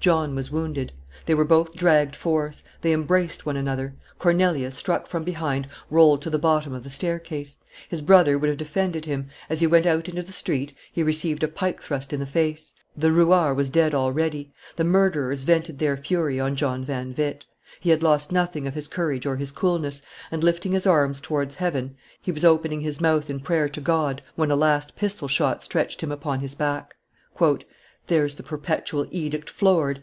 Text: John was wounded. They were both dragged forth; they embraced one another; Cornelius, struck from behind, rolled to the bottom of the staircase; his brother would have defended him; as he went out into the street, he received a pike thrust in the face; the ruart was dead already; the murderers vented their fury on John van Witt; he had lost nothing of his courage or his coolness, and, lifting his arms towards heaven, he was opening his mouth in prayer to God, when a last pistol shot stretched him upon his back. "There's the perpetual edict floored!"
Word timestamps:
John 0.00 0.34
was 0.34 0.50
wounded. 0.50 0.92
They 1.26 1.34
were 1.34 1.44
both 1.44 1.74
dragged 1.74 2.16
forth; 2.16 2.62
they 2.80 2.94
embraced 2.94 3.44
one 3.44 3.58
another; 3.58 3.96
Cornelius, 4.18 4.74
struck 4.74 5.06
from 5.06 5.24
behind, 5.24 5.68
rolled 5.90 6.22
to 6.22 6.30
the 6.30 6.38
bottom 6.38 6.72
of 6.72 6.84
the 6.84 6.88
staircase; 6.88 7.58
his 7.86 8.00
brother 8.00 8.38
would 8.38 8.48
have 8.48 8.56
defended 8.56 9.04
him; 9.04 9.28
as 9.50 9.60
he 9.60 9.66
went 9.66 9.84
out 9.84 10.08
into 10.08 10.22
the 10.22 10.32
street, 10.32 10.72
he 10.90 11.02
received 11.02 11.42
a 11.42 11.48
pike 11.48 11.82
thrust 11.82 12.14
in 12.14 12.20
the 12.20 12.24
face; 12.24 12.72
the 12.96 13.12
ruart 13.12 13.56
was 13.56 13.68
dead 13.68 13.94
already; 13.94 14.54
the 14.76 14.84
murderers 14.84 15.42
vented 15.42 15.78
their 15.78 15.98
fury 15.98 16.40
on 16.40 16.56
John 16.56 16.82
van 16.82 17.14
Witt; 17.14 17.44
he 17.78 17.90
had 17.90 18.02
lost 18.02 18.32
nothing 18.32 18.66
of 18.66 18.72
his 18.72 18.88
courage 18.88 19.26
or 19.26 19.36
his 19.36 19.52
coolness, 19.52 20.00
and, 20.30 20.42
lifting 20.42 20.72
his 20.72 20.86
arms 20.86 21.20
towards 21.20 21.56
heaven, 21.56 21.94
he 22.22 22.32
was 22.32 22.42
opening 22.42 22.80
his 22.80 23.02
mouth 23.02 23.28
in 23.28 23.38
prayer 23.38 23.68
to 23.68 23.82
God, 23.82 24.22
when 24.34 24.50
a 24.50 24.56
last 24.56 24.96
pistol 24.96 25.28
shot 25.28 25.62
stretched 25.62 26.02
him 26.02 26.10
upon 26.10 26.40
his 26.40 26.54
back. 26.54 26.96
"There's 28.06 28.34
the 28.34 28.42
perpetual 28.42 29.06
edict 29.12 29.48
floored!" 29.48 29.98